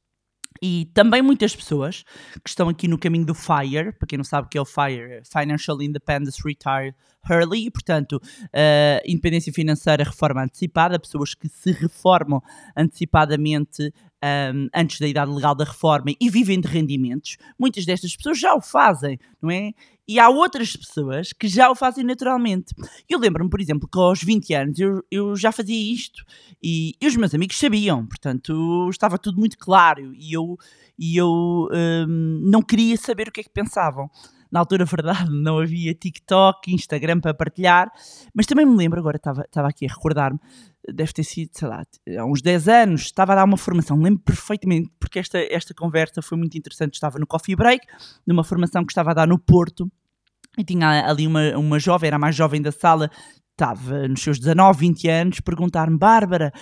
e 0.66 0.90
também 0.94 1.22
muitas 1.22 1.54
pessoas 1.54 2.04
que 2.42 2.50
estão 2.50 2.70
aqui 2.70 2.88
no 2.88 2.98
caminho 2.98 3.26
do 3.26 3.34
FIRE, 3.34 3.92
para 3.92 4.08
quem 4.08 4.18
não 4.18 4.24
sabe 4.24 4.48
o 4.48 4.50
que 4.50 4.58
é 4.58 4.62
o 4.62 4.66
FIRE, 4.66 5.22
Financial 5.26 5.82
Independence 5.82 6.42
Retire 6.42 6.96
Early, 7.30 7.70
portanto, 7.70 8.14
uh, 8.16 9.02
independência 9.06 9.52
financeira, 9.52 10.06
reforma 10.06 10.44
antecipada, 10.44 10.98
pessoas 10.98 11.34
que 11.34 11.50
se 11.50 11.74
reformam 11.74 12.42
antecipadamente 12.78 13.94
um, 14.24 14.70
antes 14.74 15.00
da 15.00 15.08
idade 15.08 15.32
legal 15.32 15.54
da 15.54 15.66
reforma 15.66 16.14
e 16.20 16.30
vivem 16.30 16.60
de 16.62 16.68
rendimentos, 16.68 17.38
muitas 17.60 17.86
destas 17.86 18.16
pessoas 18.16 18.40
já 18.40 18.56
o 18.56 18.62
fazem, 18.62 19.20
não 19.42 19.52
é? 19.52 19.72
E 20.08 20.20
há 20.20 20.30
outras 20.30 20.76
pessoas 20.76 21.32
que 21.32 21.48
já 21.48 21.70
o 21.70 21.76
fazem 21.76 22.04
naturalmente. 22.04 22.74
Eu 23.10 23.20
lembro-me, 23.20 23.50
por 23.50 23.62
exemplo, 23.62 23.88
que 23.88 23.98
aos 23.98 24.22
20 24.22 24.54
anos 24.54 24.80
eu, 24.80 25.02
eu 25.10 25.36
já 25.36 25.52
fazia 25.52 25.94
isto 25.94 26.24
e, 26.62 26.94
e, 27.02 27.08
os 27.08 27.16
meus 27.16 27.34
amigos 27.34 27.58
sabiam, 27.58 28.06
portanto 28.06 28.90
estava 28.90 29.18
tudo 29.18 29.40
muito 29.40 29.58
claro 29.58 30.14
e 30.14 30.34
eu, 30.34 30.58
e 31.00 31.16
eu 31.16 31.70
um, 31.72 32.42
não 32.44 32.62
queria 32.62 32.98
saber 32.98 33.30
o 33.30 33.32
que 33.32 33.42
é 33.42 33.44
que 33.44 33.50
pensavam 33.50 34.10
na 34.54 34.60
altura, 34.60 34.86
verdade, 34.86 35.32
não 35.32 35.58
havia 35.58 35.96
TikTok, 35.96 36.72
Instagram 36.72 37.20
para 37.20 37.34
partilhar, 37.34 37.92
mas 38.36 38.46
também 38.46 38.68
me 38.68 38.78
lembro, 38.78 39.00
agora 39.00 39.18
estava, 39.18 39.42
estava 39.42 39.68
aqui 39.68 39.84
a 39.88 39.90
recordar-me, 39.90 40.40
deve 40.94 41.12
ter 41.12 41.24
sido, 41.24 41.50
sei 41.54 41.68
lá, 41.68 41.84
há 42.20 42.24
uns 42.24 42.40
10 42.40 42.68
anos, 42.68 43.02
estava 43.02 43.34
a 43.34 43.38
dar 43.38 43.46
uma 43.46 43.58
formação, 43.58 44.00
lembro 44.00 44.22
perfeitamente, 44.24 44.92
porque 45.00 45.18
esta, 45.18 45.40
esta 45.40 45.74
conversa 45.74 46.22
foi 46.22 46.38
muito 46.38 46.56
interessante, 46.56 46.94
estava 46.94 47.18
no 47.18 47.26
Coffee 47.26 47.56
Break, 47.56 47.84
numa 48.28 48.44
formação 48.44 48.86
que 48.86 48.92
estava 48.92 49.10
a 49.10 49.14
dar 49.16 49.28
no 49.28 49.40
Porto, 49.40 49.92
e 50.56 50.64
tinha 50.64 51.10
ali 51.10 51.26
uma, 51.26 51.58
uma 51.58 51.80
jovem, 51.80 52.08
era 52.08 52.18
a 52.18 52.20
mais 52.20 52.36
jovem 52.36 52.62
da 52.62 52.72
sala, 52.72 53.10
estava 53.54 54.08
nos 54.08 54.22
seus 54.22 54.38
19, 54.38 54.80
20 54.80 55.10
anos, 55.10 55.40
perguntar-me, 55.40 55.98
Bárbara, 55.98 56.54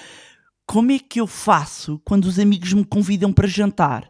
como 0.66 0.94
é 0.94 1.00
que 1.00 1.20
eu 1.20 1.28
faço 1.28 2.02
quando 2.06 2.24
os 2.24 2.40
amigos 2.40 2.72
me 2.72 2.86
convidam 2.86 3.34
para 3.34 3.50
jantar? 3.50 4.10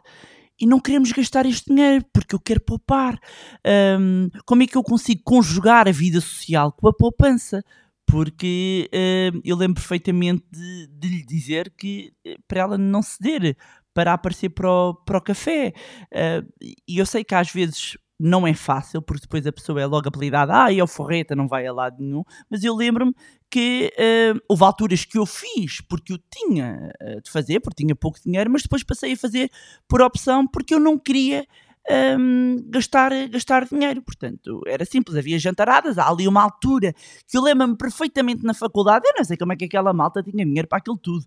E 0.62 0.66
não 0.66 0.78
queremos 0.78 1.10
gastar 1.10 1.44
este 1.44 1.74
dinheiro 1.74 2.04
porque 2.12 2.36
eu 2.36 2.38
quero 2.38 2.60
poupar. 2.60 3.18
Um, 3.66 4.30
como 4.46 4.62
é 4.62 4.66
que 4.68 4.76
eu 4.76 4.82
consigo 4.84 5.20
conjugar 5.24 5.88
a 5.88 5.90
vida 5.90 6.20
social 6.20 6.70
com 6.70 6.86
a 6.86 6.92
poupança? 6.92 7.64
Porque 8.06 8.88
um, 9.34 9.40
eu 9.44 9.56
lembro 9.56 9.74
perfeitamente 9.74 10.44
de, 10.52 10.86
de, 10.86 11.08
lhe 11.08 11.26
dizer 11.26 11.68
que 11.76 12.12
eh, 12.24 12.36
para 12.46 12.60
ela 12.60 12.78
não 12.78 13.02
ceder, 13.02 13.56
para 13.92 14.12
aparecer 14.12 14.50
para 14.50 14.70
o, 14.70 14.94
para 14.94 15.18
o 15.18 15.20
café. 15.20 15.72
Uh, 16.12 16.46
e 16.86 16.96
eu 16.96 17.06
sei 17.06 17.24
que 17.24 17.34
às 17.34 17.50
vezes 17.50 17.96
não 18.22 18.46
é 18.46 18.54
fácil, 18.54 19.02
porque 19.02 19.22
depois 19.22 19.44
a 19.46 19.52
pessoa 19.52 19.80
é 19.80 19.86
logo 19.86 20.08
apelidada, 20.08 20.64
ah, 20.64 20.72
é 20.72 20.80
o 20.80 20.86
forreta, 20.86 21.34
não 21.34 21.48
vai 21.48 21.66
a 21.66 21.72
lado 21.72 21.96
nenhum, 21.98 22.22
mas 22.48 22.62
eu 22.62 22.72
lembro-me 22.74 23.12
que 23.50 23.92
uh, 23.98 24.40
houve 24.48 24.64
alturas 24.64 25.04
que 25.04 25.18
eu 25.18 25.26
fiz 25.26 25.80
porque 25.80 26.12
eu 26.12 26.18
tinha 26.30 26.92
uh, 27.02 27.20
de 27.20 27.28
fazer, 27.28 27.58
porque 27.58 27.82
tinha 27.82 27.96
pouco 27.96 28.20
dinheiro, 28.24 28.48
mas 28.48 28.62
depois 28.62 28.84
passei 28.84 29.14
a 29.14 29.16
fazer 29.16 29.50
por 29.88 30.00
opção 30.00 30.46
porque 30.46 30.72
eu 30.72 30.78
não 30.78 30.96
queria 30.96 31.44
um, 31.90 32.56
gastar, 32.68 33.10
gastar 33.28 33.66
dinheiro. 33.66 34.02
Portanto, 34.02 34.62
era 34.66 34.84
simples, 34.84 35.16
havia 35.16 35.38
jantaradas, 35.38 35.98
há 35.98 36.08
ali 36.08 36.28
uma 36.28 36.42
altura 36.42 36.94
que 37.26 37.36
eu 37.36 37.42
lembro-me 37.42 37.76
perfeitamente 37.76 38.44
na 38.44 38.54
faculdade, 38.54 39.06
eu 39.06 39.14
não 39.16 39.24
sei 39.24 39.36
como 39.36 39.52
é 39.52 39.56
que 39.56 39.64
aquela 39.64 39.92
malta 39.92 40.22
tinha 40.22 40.44
dinheiro 40.44 40.68
para 40.68 40.78
aquilo 40.78 40.96
tudo, 40.96 41.24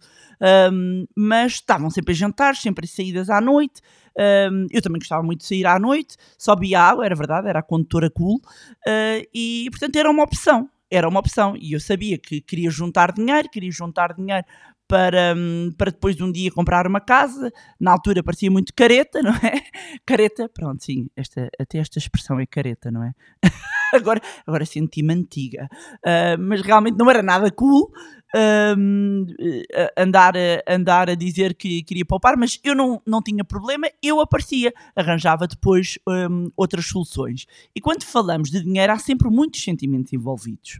um, 0.72 1.06
mas 1.16 1.54
estavam 1.54 1.90
sempre 1.90 2.14
a 2.14 2.16
jantar, 2.16 2.56
sempre 2.56 2.86
a 2.86 2.88
saídas 2.88 3.30
à 3.30 3.42
noite. 3.42 3.82
Um, 4.18 4.68
eu 4.72 4.82
também 4.82 5.00
gostava 5.00 5.22
muito 5.22 5.42
de 5.42 5.46
sair 5.46 5.66
à 5.66 5.78
noite, 5.78 6.16
só 6.38 6.56
bebia 6.56 6.80
água, 6.80 7.06
era 7.06 7.16
verdade, 7.16 7.50
era 7.50 7.60
a 7.60 7.64
condutora 7.64 8.10
cool, 8.10 8.38
uh, 8.38 9.28
e 9.34 9.68
portanto 9.72 9.96
era 9.98 10.10
uma 10.10 10.24
opção 10.24 10.70
era 10.90 11.10
uma 11.10 11.20
opção 11.20 11.56
e 11.58 11.74
eu 11.74 11.80
sabia 11.80 12.18
que 12.18 12.40
queria 12.42 12.70
juntar 12.70 13.12
dinheiro, 13.12 13.50
queria 13.50 13.72
juntar 13.72 14.14
dinheiro 14.14 14.46
para, 14.88 15.34
hum, 15.36 15.72
para 15.78 15.92
depois 15.92 16.16
de 16.16 16.24
um 16.24 16.32
dia 16.32 16.52
comprar 16.52 16.88
uma 16.88 17.00
casa. 17.00 17.52
Na 17.80 17.92
altura 17.92 18.24
parecia 18.24 18.52
muito 18.52 18.74
careta, 18.74 19.22
não 19.22 19.32
é? 19.32 19.62
Careta, 20.06 20.50
pronto, 20.50 20.84
sim, 20.84 21.08
esta, 21.16 21.50
até 21.60 21.80
esta 21.80 21.98
expressão 21.98 22.40
é 22.40 22.46
careta, 22.46 22.92
não 22.92 23.04
é? 23.04 23.12
agora 23.94 24.22
agora 24.46 24.66
senti-me 24.66 25.14
antiga. 25.14 25.68
Uh, 26.06 26.40
mas 26.40 26.62
realmente 26.62 26.98
não 26.98 27.10
era 27.10 27.24
nada 27.24 27.52
cool 27.52 27.92
uh, 28.36 29.92
andar, 29.98 30.36
a, 30.38 30.74
andar 30.74 31.10
a 31.10 31.16
dizer 31.16 31.56
que 31.56 31.84
queria 31.84 32.06
poupar, 32.06 32.38
mas 32.38 32.60
eu 32.64 32.76
não, 32.76 33.02
não 33.06 33.22
tinha 33.22 33.44
problema, 33.44 33.88
eu 34.04 34.20
aparecia, 34.20 34.74
arranjava 34.96 35.48
depois 35.48 35.98
um, 36.08 36.50
outras 36.56 36.86
soluções. 36.86 37.46
E 37.76 37.82
quando 37.82 38.04
falamos 38.04 38.50
de 38.50 38.62
dinheiro, 38.62 38.94
há 38.94 39.00
sempre 39.00 39.30
muitos 39.30 39.64
sentimentos 39.64 40.14
envolvidos. 40.14 40.80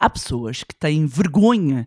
Há 0.00 0.10
pessoas 0.10 0.62
que 0.62 0.74
têm 0.74 1.06
vergonha 1.06 1.86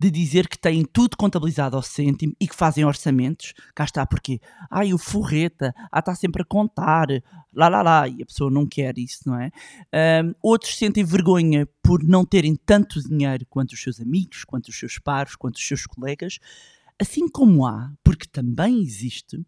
de 0.00 0.10
dizer 0.10 0.48
que 0.48 0.58
têm 0.58 0.82
tudo 0.82 1.14
contabilizado 1.14 1.76
ao 1.76 1.82
cêntimo 1.82 2.34
e 2.40 2.48
que 2.48 2.56
fazem 2.56 2.86
orçamentos, 2.86 3.52
cá 3.74 3.84
está, 3.84 4.06
porque, 4.06 4.40
ai, 4.70 4.94
o 4.94 4.98
forreta, 4.98 5.74
ah, 5.92 5.98
está 5.98 6.14
sempre 6.14 6.40
a 6.40 6.44
contar, 6.44 7.06
lá, 7.52 7.68
lá, 7.68 7.82
lá, 7.82 8.08
e 8.08 8.22
a 8.22 8.26
pessoa 8.26 8.50
não 8.50 8.66
quer 8.66 8.96
isso, 8.96 9.20
não 9.26 9.38
é? 9.38 9.50
Um, 10.24 10.32
outros 10.42 10.78
sentem 10.78 11.04
vergonha 11.04 11.68
por 11.82 12.02
não 12.02 12.24
terem 12.24 12.56
tanto 12.56 13.06
dinheiro 13.06 13.44
quanto 13.50 13.72
os 13.72 13.82
seus 13.82 14.00
amigos, 14.00 14.42
quanto 14.42 14.68
os 14.68 14.78
seus 14.78 14.98
pares, 14.98 15.36
quanto 15.36 15.56
os 15.56 15.68
seus 15.68 15.84
colegas, 15.84 16.38
assim 16.98 17.28
como 17.28 17.66
há, 17.66 17.92
porque 18.02 18.26
também 18.26 18.80
existe, 18.80 19.38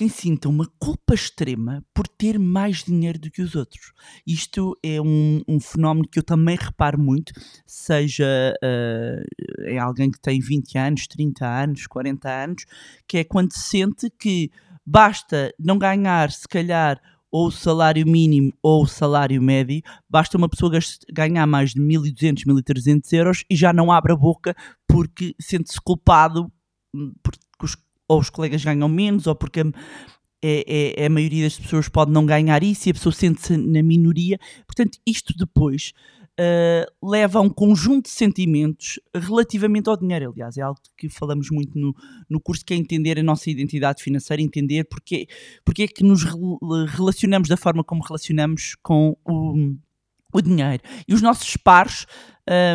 quem 0.00 0.08
sinta 0.08 0.48
uma 0.48 0.66
culpa 0.78 1.12
extrema 1.12 1.84
por 1.92 2.08
ter 2.08 2.38
mais 2.38 2.82
dinheiro 2.84 3.18
do 3.18 3.30
que 3.30 3.42
os 3.42 3.54
outros. 3.54 3.92
Isto 4.26 4.74
é 4.82 4.98
um, 4.98 5.42
um 5.46 5.60
fenómeno 5.60 6.08
que 6.10 6.18
eu 6.18 6.22
também 6.22 6.56
reparo 6.56 6.98
muito, 6.98 7.34
seja 7.66 8.24
uh, 8.64 9.64
em 9.68 9.78
alguém 9.78 10.10
que 10.10 10.18
tem 10.18 10.40
20 10.40 10.78
anos, 10.78 11.06
30 11.06 11.46
anos, 11.46 11.86
40 11.86 12.30
anos, 12.30 12.64
que 13.06 13.18
é 13.18 13.24
quando 13.24 13.52
sente 13.52 14.08
que 14.18 14.50
basta 14.86 15.52
não 15.58 15.76
ganhar, 15.76 16.30
se 16.30 16.48
calhar, 16.48 16.98
ou 17.30 17.48
o 17.48 17.52
salário 17.52 18.06
mínimo 18.06 18.54
ou 18.62 18.84
o 18.84 18.88
salário 18.88 19.42
médio, 19.42 19.82
basta 20.08 20.38
uma 20.38 20.48
pessoa 20.48 20.72
ganhar 21.12 21.46
mais 21.46 21.74
de 21.74 21.80
1.200, 21.82 22.46
1.300 22.46 23.12
euros 23.12 23.44
e 23.50 23.54
já 23.54 23.70
não 23.70 23.92
abre 23.92 24.14
a 24.14 24.16
boca 24.16 24.56
porque 24.88 25.34
sente-se 25.38 25.78
culpado 25.78 26.50
hum, 26.94 27.12
os 27.22 27.49
ou 28.10 28.18
os 28.18 28.28
colegas 28.28 28.64
ganham 28.64 28.88
menos, 28.88 29.28
ou 29.28 29.36
porque 29.36 29.60
é, 30.42 30.94
é, 30.98 31.06
a 31.06 31.08
maioria 31.08 31.44
das 31.44 31.56
pessoas 31.56 31.88
pode 31.88 32.10
não 32.10 32.26
ganhar 32.26 32.60
isso 32.64 32.88
e 32.88 32.90
a 32.90 32.94
pessoa 32.94 33.12
sente-se 33.12 33.56
na 33.56 33.84
minoria. 33.84 34.36
Portanto, 34.66 34.98
isto 35.06 35.32
depois 35.36 35.92
uh, 36.32 37.08
leva 37.08 37.38
a 37.38 37.42
um 37.42 37.48
conjunto 37.48 38.06
de 38.06 38.10
sentimentos 38.10 38.98
relativamente 39.14 39.88
ao 39.88 39.96
dinheiro. 39.96 40.32
Aliás, 40.32 40.56
é 40.56 40.62
algo 40.62 40.80
que 40.96 41.08
falamos 41.08 41.50
muito 41.52 41.78
no, 41.78 41.94
no 42.28 42.40
curso, 42.40 42.64
que 42.64 42.74
é 42.74 42.76
entender 42.76 43.16
a 43.16 43.22
nossa 43.22 43.48
identidade 43.48 44.02
financeira, 44.02 44.42
entender 44.42 44.84
porque, 44.90 45.28
porque 45.64 45.84
é 45.84 45.86
que 45.86 46.02
nos 46.02 46.24
relacionamos 46.88 47.48
da 47.48 47.56
forma 47.56 47.84
como 47.84 48.02
relacionamos 48.02 48.74
com 48.82 49.16
o 49.24 49.76
o 50.32 50.40
dinheiro. 50.40 50.82
E 51.06 51.14
os 51.14 51.22
nossos 51.22 51.56
pares, 51.56 52.06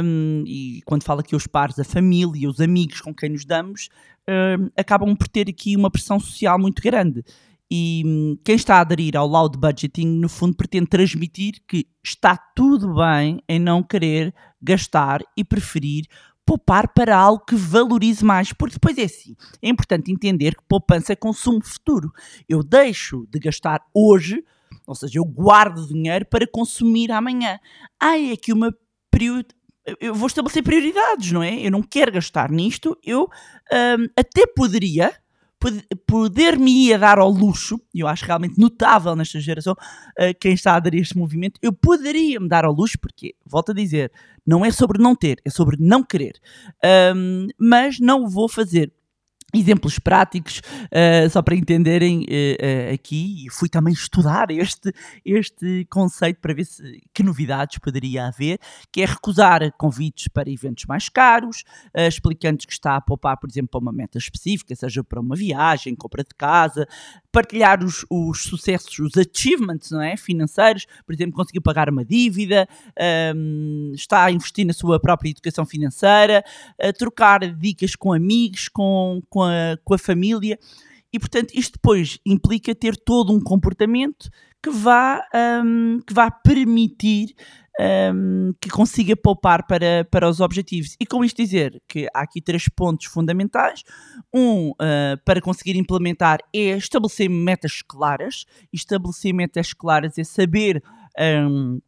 um, 0.03 0.43
e 0.45 0.81
quando 0.85 1.03
falo 1.03 1.19
aqui 1.19 1.35
os 1.35 1.47
pares, 1.47 1.79
a 1.79 1.83
família, 1.83 2.49
os 2.49 2.59
amigos 2.59 3.01
com 3.01 3.13
quem 3.13 3.29
nos 3.29 3.45
damos, 3.45 3.89
um, 4.29 4.69
acabam 4.77 5.15
por 5.15 5.27
ter 5.27 5.49
aqui 5.49 5.75
uma 5.75 5.91
pressão 5.91 6.19
social 6.19 6.59
muito 6.59 6.81
grande. 6.81 7.23
E 7.69 8.03
um, 8.05 8.37
quem 8.43 8.55
está 8.55 8.77
a 8.77 8.81
aderir 8.81 9.17
ao 9.17 9.27
loud 9.27 9.57
budgeting, 9.57 10.07
no 10.07 10.29
fundo, 10.29 10.55
pretende 10.55 10.87
transmitir 10.87 11.55
que 11.67 11.87
está 12.03 12.37
tudo 12.55 12.95
bem 12.95 13.41
em 13.49 13.59
não 13.59 13.81
querer 13.81 14.33
gastar 14.61 15.21
e 15.35 15.43
preferir 15.43 16.05
poupar 16.45 16.93
para 16.93 17.17
algo 17.17 17.43
que 17.43 17.55
valorize 17.55 18.23
mais, 18.23 18.53
porque 18.53 18.75
depois 18.75 18.97
é 18.97 19.05
assim, 19.05 19.35
é 19.61 19.67
importante 19.67 20.11
entender 20.11 20.55
que 20.55 20.63
poupança 20.67 21.11
é 21.11 21.15
consumo 21.15 21.59
futuro. 21.63 22.11
Eu 22.47 22.61
deixo 22.63 23.25
de 23.31 23.39
gastar 23.39 23.81
hoje 23.93 24.43
ou 24.87 24.95
seja, 24.95 25.19
eu 25.19 25.25
guardo 25.25 25.87
dinheiro 25.87 26.25
para 26.25 26.47
consumir 26.47 27.11
amanhã. 27.11 27.59
Há 27.99 28.17
é 28.17 28.33
aqui 28.33 28.53
uma 28.53 28.73
período. 29.09 29.47
Eu 29.99 30.15
vou 30.15 30.27
estabelecer 30.27 30.63
prioridades, 30.63 31.31
não 31.31 31.43
é? 31.43 31.59
Eu 31.59 31.71
não 31.71 31.81
quero 31.81 32.11
gastar 32.11 32.49
nisto. 32.49 32.97
Eu 33.03 33.29
um, 33.71 34.07
até 34.17 34.47
poderia, 34.47 35.13
poder-me 36.07 36.87
ia 36.87 36.97
dar 36.97 37.19
ao 37.19 37.29
luxo, 37.29 37.79
e 37.93 37.99
eu 37.99 38.07
acho 38.07 38.25
realmente 38.25 38.59
notável 38.59 39.15
nesta 39.15 39.39
geração, 39.39 39.73
uh, 39.73 40.39
quem 40.39 40.53
está 40.53 40.75
a 40.75 40.77
a 40.77 40.95
este 40.95 41.17
movimento, 41.17 41.59
eu 41.61 41.71
poderia 41.71 42.39
me 42.39 42.47
dar 42.47 42.65
ao 42.65 42.73
luxo, 42.73 42.97
porque, 42.99 43.35
volto 43.45 43.71
a 43.71 43.75
dizer, 43.75 44.11
não 44.45 44.65
é 44.65 44.71
sobre 44.71 45.01
não 45.01 45.15
ter, 45.15 45.39
é 45.45 45.49
sobre 45.49 45.77
não 45.79 46.03
querer. 46.03 46.33
Um, 47.15 47.47
mas 47.59 47.99
não 47.99 48.27
vou 48.27 48.49
fazer 48.49 48.91
exemplos 49.59 49.99
práticos, 49.99 50.59
uh, 50.59 51.29
só 51.29 51.41
para 51.41 51.55
entenderem 51.55 52.19
uh, 52.21 52.23
uh, 52.23 52.93
aqui, 52.93 53.47
fui 53.51 53.69
também 53.69 53.93
estudar 53.93 54.51
este, 54.51 54.93
este 55.23 55.85
conceito 55.89 56.39
para 56.39 56.53
ver 56.53 56.65
se, 56.65 57.01
que 57.13 57.23
novidades 57.23 57.77
poderia 57.79 58.27
haver, 58.27 58.59
que 58.91 59.01
é 59.01 59.05
recusar 59.05 59.71
convites 59.77 60.27
para 60.27 60.49
eventos 60.49 60.85
mais 60.85 61.09
caros, 61.09 61.63
explicando 61.95 62.57
que 62.65 62.71
está 62.71 62.95
a 62.95 63.01
poupar, 63.01 63.37
por 63.37 63.49
exemplo, 63.49 63.69
para 63.69 63.79
uma 63.79 63.91
meta 63.91 64.17
específica, 64.17 64.75
seja 64.75 65.03
para 65.03 65.19
uma 65.19 65.35
viagem, 65.35 65.95
compra 65.95 66.23
de 66.23 66.35
casa, 66.37 66.87
partilhar 67.35 67.83
os, 67.83 68.05
os 68.09 68.43
sucessos, 68.43 68.97
os 68.97 69.11
achievements 69.17 69.91
não 69.91 70.01
é? 70.01 70.15
financeiros, 70.15 70.85
por 71.05 71.13
exemplo, 71.13 71.35
conseguiu 71.35 71.61
pagar 71.61 71.89
uma 71.89 72.05
dívida, 72.05 72.65
um, 73.35 73.91
está 73.93 74.23
a 74.23 74.31
investir 74.31 74.65
na 74.65 74.71
sua 74.71 75.01
própria 75.01 75.31
educação 75.31 75.65
financeira, 75.65 76.41
trocar 76.97 77.39
dicas 77.53 77.93
com 77.93 78.13
amigos, 78.13 78.69
com, 78.69 79.21
com 79.29 79.43
a, 79.43 79.77
com 79.83 79.93
a 79.93 79.97
família. 79.97 80.57
E, 81.11 81.19
portanto, 81.19 81.51
isto 81.53 81.73
depois 81.73 82.19
implica 82.25 82.73
ter 82.73 82.95
todo 82.95 83.33
um 83.33 83.41
comportamento 83.41 84.29
que 84.63 84.69
vá, 84.69 85.21
um, 85.61 85.99
que 86.07 86.13
vá 86.13 86.31
permitir 86.31 87.35
um, 87.79 88.53
que 88.59 88.69
consiga 88.69 89.15
poupar 89.15 89.65
para, 89.67 90.05
para 90.09 90.29
os 90.29 90.39
objetivos. 90.39 90.95
E 90.99 91.05
com 91.05 91.23
isto 91.23 91.37
dizer 91.37 91.81
que 91.87 92.07
há 92.13 92.21
aqui 92.21 92.41
três 92.41 92.67
pontos 92.69 93.05
fundamentais. 93.05 93.83
Um, 94.33 94.69
uh, 94.71 94.75
para 95.23 95.41
conseguir 95.41 95.75
implementar, 95.75 96.39
é 96.53 96.77
estabelecer 96.77 97.29
metas 97.29 97.81
claras. 97.81 98.45
E 98.71 98.77
estabelecer 98.77 99.33
metas 99.33 99.73
claras 99.73 100.17
é 100.17 100.23
saber. 100.23 100.81
Um, 101.19 101.79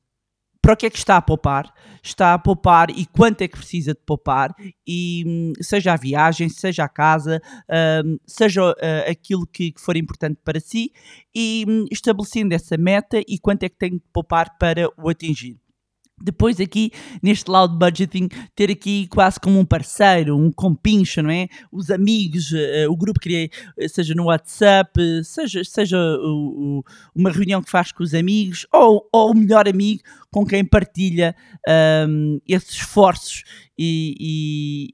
para 0.60 0.74
o 0.74 0.78
que 0.78 0.86
é 0.86 0.90
que 0.90 0.98
está 0.98 1.16
a 1.16 1.22
poupar, 1.22 1.74
está 2.04 2.34
a 2.34 2.40
poupar 2.40 2.90
e 2.90 3.06
quanto 3.06 3.42
é 3.42 3.48
que 3.48 3.58
precisa 3.58 3.94
de 3.94 4.02
poupar, 4.06 4.54
e 4.86 5.24
hum, 5.26 5.54
seja 5.62 5.94
a 5.94 5.96
viagem, 5.96 6.50
seja 6.50 6.84
a 6.84 6.90
casa, 6.90 7.42
um, 8.04 8.18
seja 8.28 8.72
uh, 8.72 8.76
aquilo 9.10 9.48
que, 9.48 9.72
que, 9.72 9.80
for 9.80 9.96
importante 9.96 10.42
para 10.44 10.60
si, 10.60 10.92
e 11.34 11.64
um, 11.66 11.86
estabelecendo 11.90 12.54
essa 12.54 12.76
meta 12.76 13.22
e 13.26 13.40
quanto 13.40 13.64
é 13.64 13.70
que 13.70 13.78
tem 13.78 13.92
de 13.92 14.04
poupar 14.12 14.58
para 14.58 14.90
o 14.98 15.08
atingir. 15.08 15.58
Depois 16.20 16.60
aqui, 16.60 16.92
neste 17.22 17.50
loud 17.50 17.78
budgeting, 17.78 18.28
ter 18.56 18.72
aqui 18.72 19.08
quase 19.08 19.40
como 19.40 19.60
um 19.60 19.66
parceiro, 19.66 20.36
um 20.36 20.52
compincho, 20.52 21.22
não 21.22 21.30
é? 21.30 21.48
Os 21.72 21.92
amigos, 21.92 22.52
uh, 22.52 22.90
o 22.90 22.98
grupo 22.98 23.20
que 23.20 23.52
seja 23.88 24.16
no 24.16 24.26
WhatsApp, 24.26 25.00
seja, 25.24 25.64
seja 25.64 25.98
o, 25.98 26.80
o, 26.80 26.84
uma 27.14 27.30
reunião 27.30 27.62
que 27.62 27.70
faz 27.70 27.92
com 27.92 28.04
os 28.04 28.16
amigos, 28.16 28.66
ou, 28.74 29.08
ou 29.12 29.32
o 29.32 29.36
melhor 29.36 29.68
amigo 29.68 30.02
com 30.32 30.46
quem 30.46 30.64
partilha 30.64 31.36
um, 32.08 32.40
esses 32.48 32.72
esforços 32.72 33.44
e, 33.78 34.16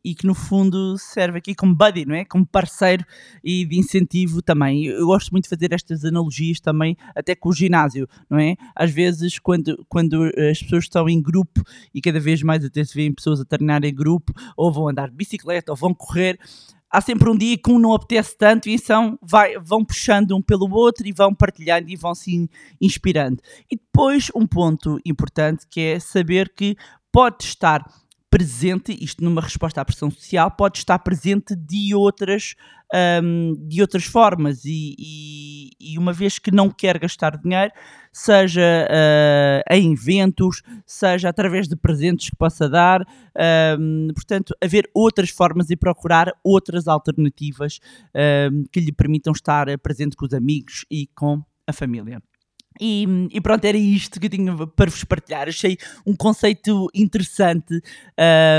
e, 0.03 0.11
e, 0.11 0.15
que 0.15 0.27
no 0.27 0.35
fundo 0.35 0.97
serve 0.97 1.37
aqui 1.37 1.55
como 1.55 1.75
buddy, 1.75 2.05
não 2.05 2.15
é? 2.15 2.25
Como 2.25 2.45
parceiro 2.45 3.05
e 3.43 3.65
de 3.65 3.77
incentivo 3.77 4.41
também. 4.41 4.85
Eu 4.85 5.05
gosto 5.05 5.31
muito 5.31 5.45
de 5.45 5.49
fazer 5.49 5.73
estas 5.73 6.03
analogias 6.05 6.59
também 6.59 6.97
até 7.15 7.33
com 7.33 7.49
o 7.49 7.53
ginásio, 7.53 8.07
não 8.29 8.37
é? 8.37 8.55
Às 8.75 8.91
vezes 8.91 9.39
quando, 9.39 9.85
quando 9.87 10.23
as 10.49 10.61
pessoas 10.61 10.83
estão 10.83 11.09
em 11.09 11.21
grupo 11.21 11.63
e 11.93 12.01
cada 12.01 12.19
vez 12.19 12.43
mais 12.43 12.63
até 12.63 12.83
se 12.83 12.93
vêem 12.93 13.13
pessoas 13.13 13.39
a 13.39 13.45
treinar 13.45 13.83
em 13.83 13.93
grupo 13.93 14.33
ou 14.55 14.71
vão 14.71 14.89
andar 14.89 15.09
de 15.09 15.15
bicicleta 15.15 15.71
ou 15.71 15.77
vão 15.77 15.93
correr, 15.93 16.37
há 16.93 17.01
sempre 17.01 17.27
um 17.27 17.35
dia 17.35 17.57
que 17.57 17.71
um 17.71 17.79
não 17.79 17.93
apetece 17.93 18.37
tanto 18.37 18.69
e 18.69 18.75
então 18.75 19.17
vai, 19.19 19.57
vão 19.57 19.83
puxando 19.83 20.37
um 20.37 20.41
pelo 20.41 20.71
outro 20.71 21.07
e 21.07 21.11
vão 21.11 21.33
partilhando 21.33 21.89
e 21.89 21.95
vão 21.95 22.13
se 22.13 22.47
inspirando. 22.79 23.41
E 23.69 23.75
depois 23.75 24.29
um 24.35 24.45
ponto 24.45 24.99
importante 25.03 25.65
que 25.67 25.81
é 25.81 25.99
saber 25.99 26.53
que 26.55 26.77
pode 27.11 27.43
estar 27.43 27.83
presente, 28.29 28.95
isto 29.03 29.23
numa 29.23 29.41
resposta 29.41 29.81
à 29.81 29.85
pressão 29.85 30.11
social, 30.11 30.51
pode 30.51 30.77
estar 30.77 30.99
presente 30.99 31.55
de 31.55 31.95
outras, 31.95 32.55
um, 33.23 33.55
de 33.67 33.81
outras 33.81 34.05
formas 34.05 34.63
e, 34.65 34.95
e, 34.97 35.69
e, 35.79 35.97
uma 35.97 36.13
vez 36.13 36.39
que 36.39 36.51
não 36.51 36.69
quer 36.69 36.97
gastar 36.99 37.37
dinheiro, 37.37 37.71
seja 38.13 38.87
uh, 38.87 39.73
em 39.73 39.91
eventos, 39.93 40.61
seja 40.85 41.29
através 41.29 41.67
de 41.67 41.75
presentes 41.75 42.29
que 42.29 42.35
possa 42.35 42.69
dar, 42.69 43.01
um, 43.79 44.07
portanto, 44.13 44.55
haver 44.63 44.87
outras 44.93 45.31
formas 45.31 45.71
e 45.71 45.75
procurar 45.75 46.31
outras 46.43 46.87
alternativas 46.87 47.79
um, 48.51 48.63
que 48.71 48.79
lhe 48.79 48.91
permitam 48.91 49.33
estar 49.33 49.65
presente 49.79 50.15
com 50.15 50.25
os 50.25 50.33
amigos 50.33 50.85
e 50.91 51.07
com 51.15 51.43
a 51.65 51.73
família. 51.73 52.21
E, 52.81 53.05
e, 53.31 53.39
pronto, 53.39 53.63
era 53.65 53.77
isto 53.77 54.19
que 54.19 54.25
eu 54.25 54.29
tinha 54.29 54.67
para 54.67 54.89
vos 54.89 55.03
partilhar. 55.03 55.47
Achei 55.47 55.77
um 56.05 56.15
conceito 56.15 56.87
interessante 56.93 57.81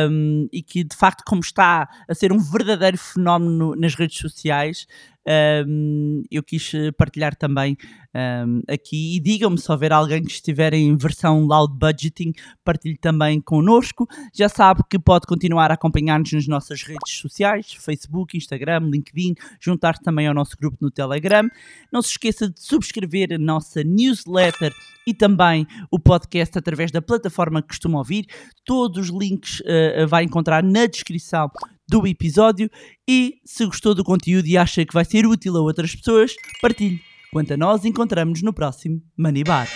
um, 0.08 0.48
e 0.52 0.62
que, 0.62 0.84
de 0.84 0.96
facto, 0.96 1.24
como 1.26 1.40
está 1.40 1.88
a 2.08 2.14
ser 2.14 2.32
um 2.32 2.38
verdadeiro 2.38 2.96
fenómeno 2.96 3.74
nas 3.74 3.94
redes 3.94 4.18
sociais, 4.18 4.86
um, 5.26 6.22
eu 6.30 6.42
quis 6.42 6.72
partilhar 6.96 7.34
também 7.34 7.76
um, 8.14 8.60
aqui. 8.68 9.16
E 9.16 9.20
digam-me 9.20 9.58
se 9.58 9.70
houver 9.70 9.92
alguém 9.92 10.22
que 10.22 10.30
estiver 10.30 10.74
em 10.74 10.96
versão 10.96 11.44
loud 11.44 11.74
budgeting, 11.76 12.32
partilhe 12.64 12.96
também 12.96 13.40
connosco. 13.40 14.06
Já 14.32 14.48
sabe 14.48 14.82
que 14.88 14.98
pode 14.98 15.26
continuar 15.26 15.70
a 15.70 15.74
acompanhar-nos 15.74 16.32
nas 16.32 16.46
nossas 16.46 16.82
redes 16.82 17.18
sociais, 17.18 17.72
Facebook, 17.72 18.36
Instagram, 18.36 18.90
LinkedIn, 18.90 19.34
juntar-se 19.60 20.02
também 20.02 20.26
ao 20.26 20.34
nosso 20.34 20.56
grupo 20.56 20.78
no 20.80 20.90
Telegram. 20.90 21.48
Não 21.92 22.02
se 22.02 22.10
esqueça 22.10 22.48
de 22.48 22.60
subscrever 22.60 23.32
a 23.32 23.38
nossa 23.38 23.82
newsletter 23.82 24.72
e 25.06 25.12
também 25.12 25.66
o 25.90 25.98
podcast 25.98 26.58
através 26.58 26.90
da 26.90 27.02
plataforma 27.02 27.62
que 27.62 27.68
costuma 27.68 27.98
ouvir. 27.98 28.26
Todos 28.64 29.10
os 29.10 29.18
links 29.20 29.60
uh, 29.60 30.06
vai 30.06 30.24
encontrar 30.24 30.62
na 30.62 30.86
descrição 30.86 31.50
do 31.88 32.06
episódio 32.06 32.70
e 33.08 33.40
se 33.44 33.64
gostou 33.66 33.94
do 33.94 34.04
conteúdo 34.04 34.46
e 34.46 34.56
acha 34.56 34.84
que 34.84 34.94
vai 34.94 35.04
ser 35.04 35.26
útil 35.26 35.56
a 35.56 35.60
outras 35.60 35.94
pessoas, 35.94 36.34
partilhe. 36.60 37.00
Quanto 37.32 37.52
a 37.52 37.56
nós, 37.56 37.84
encontramos-nos 37.84 38.42
no 38.42 38.52
próximo 38.52 39.02
Money 39.16 39.44
Bar. 39.44 39.68